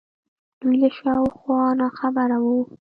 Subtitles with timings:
[0.61, 2.55] دوی له شا و خوا ناخبره وو